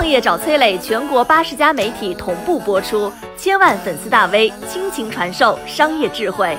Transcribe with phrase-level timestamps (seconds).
[0.00, 6.56] 创业找崔磊，全国八十家媒体同步播出，千万粉丝大 V 倾情传授商业智慧。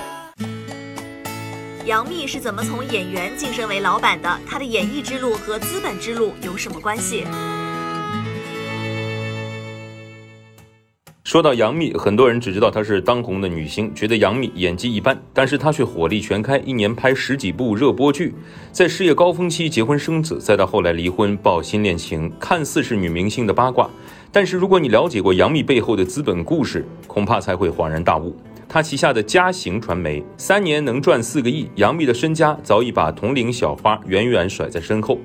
[1.86, 4.30] 杨幂是怎么从演员晋升为老板的？
[4.48, 7.26] 她的演艺之路和资本之路有什么关系？
[11.32, 18.36] 说到杨幂，很多人只知道她是当红的女星，觉得杨幂演技一般，但是她却火力全开，一年拍十几部热播剧，
[18.74, 23.90] 在事业高峰期结婚生子，再到后来离婚爆新恋情，看似是女明星的八卦，
[24.30, 28.36] 但是如果你了解过杨幂背后的资本故事，恐怕才会恍然大悟。
[28.68, 35.18] 她旗下的嘉行传媒三年能赚四个亿，杨幂的身家早已把同龄小花远远甩在身后。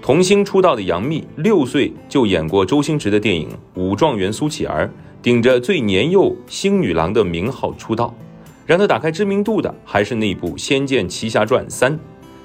[0.00, 3.48] 童星出道的杨幂，六岁就演过周星驰的电影
[3.80, 4.86] 《武状元苏乞儿》。
[5.22, 8.12] 顶着最年幼星女郎的名号出道，
[8.66, 11.96] 让她打开知名度的还是那部《仙剑奇侠传三》。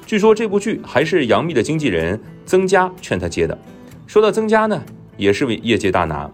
[0.05, 3.57] 据说这部剧还是杨幂的经纪人曾佳劝她接的。
[4.05, 4.79] 说到曾佳呢，
[5.17, 6.29] 也是位业界大拿，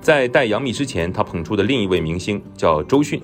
[0.00, 3.20] 在带杨幂之前，他捧出的另一位明星叫周迅。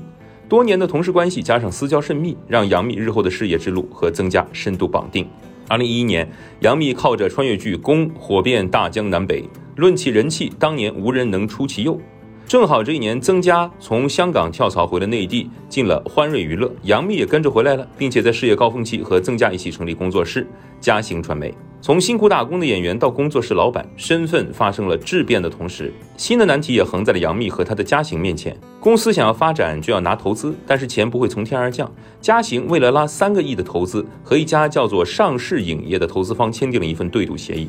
[0.48, 5.26] 多年的同事关系加上私交甚密，让杨幂日后的事业之路和曾佳深度绑定。
[5.68, 6.28] 二零一一年，
[6.60, 11.98] 杨幂靠着穿越剧《宫》火遍大江南北，论起人气，当年无人能出其右。
[12.46, 20.46] 正好这一年，曾佳从香港跳槽回了内地，进了欢瑞娱乐，杨幂也跟着回来了，并且在事业高峰期和曾佳一起成立工作室
[20.78, 21.52] 嘉行传媒。
[21.80, 28.56] 从辛苦打工的演员到工作室老板，身份发生了质变的同时，新的难题也横在了杨幂和她的嘉行面前。
[28.78, 31.90] 公司想要发展，就要拿投资，但是钱不会从天而降。
[32.20, 37.68] 嘉行为了拉三个亿的投资，和一家叫做上市影业的投资方签订了一份对赌协议。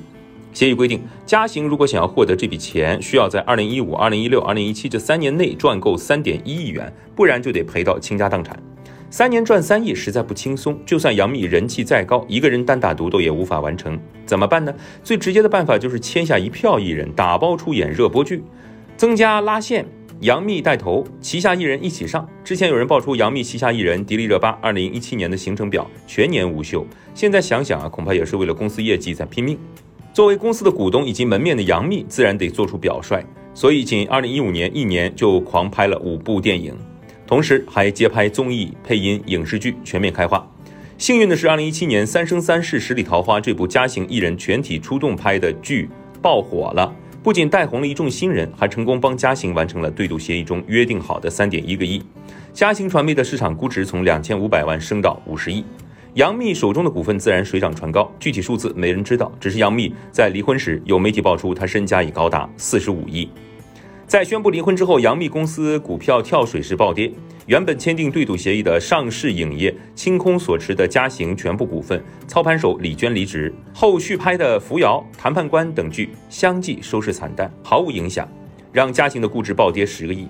[0.56, 8.58] 协议规定，嘉行如果想要获得这笔钱，需要在二零一五、二零一六、二零一七这三年内赚够三点一亿元，不然就得赔到倾家荡产。
[9.10, 14.00] 三年赚三亿实在不轻松，就算杨幂人气再高，一个人单打独斗也无法完成。
[14.26, 14.74] 怎么办呢？
[15.04, 18.42] 最直接的办法就是签下一票艺人，打包出演热播剧，
[18.96, 19.86] 增加拉线，
[20.22, 22.26] 杨幂带头，旗下艺人一起上。
[22.46, 29.60] 之前有人爆出杨幂旗下艺人迪丽热巴二零一七年的行程表全年无休，现在想想啊，恐怕也是为了公司业绩在拼命。
[30.16, 33.22] 作为公司的股东以及门面的杨幂，自然得做出表率，
[33.54, 36.74] 所以仅二零一五年一年就狂拍了五部电影，
[37.28, 40.50] 同时还接拍综艺、配音、影视剧，全面开花。
[40.98, 45.90] 幸运的是，二零一七年《三生三世十里桃花》这部嘉行艺人全体出动拍的剧
[46.22, 52.02] 爆火了，不仅带红了一众新人，还成功帮嘉行完成了对赌协议中约定好的三点一个亿。
[52.54, 55.66] 嘉行传媒的市场估值从两千五百万升到五十亿。
[56.16, 59.30] 杨幂手中的股份自然水涨船高，具体数字没人知道。
[59.38, 63.30] 只是杨幂在离婚时，有媒体爆出她身家已高达四十五亿。
[64.08, 67.12] 在宣布离婚之后，杨幂公司股票跳水式暴跌，
[67.48, 78.26] 原本签订对赌协议的上市影业清空所持的嘉行全部股份，操盘手李娟离职，后续拍的《扶摇》《谈判官》等剧相继收视惨淡，毫无影响，
[78.72, 80.30] 让嘉行的估值暴跌十个亿。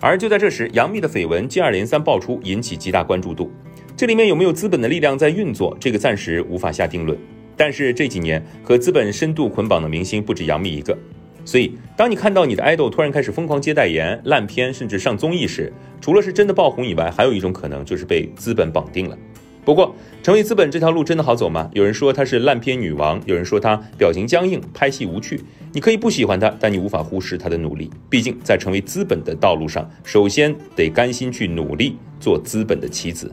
[0.00, 3.52] 而就在这时，杨幂的绯闻接二连三爆出，引起极大关注度。
[3.98, 5.76] 这里面有没有资本的力量在运作？
[5.80, 7.18] 这个暂时无法下定论。
[7.56, 10.96] 但是这几年和资本深度捆绑的明星不止杨幂一个，
[11.44, 19.18] 所以当你看到你的爱豆突然开始疯狂接代言、烂片，甚至上综艺时，除了是真的爆红以外，还有一种可能就是被资本绑定了。
[19.64, 19.92] 不过，
[20.22, 21.68] 成为资本这条路真的好走吗？
[21.72, 25.40] 有人说她是烂片女王，有人说她表情僵硬、拍戏无趣。
[25.72, 27.90] 你可以不喜欢她，但你无法忽视她的努力。
[28.08, 33.32] 毕竟在成为资本的道路上，首先得甘心去努力做资本的棋子。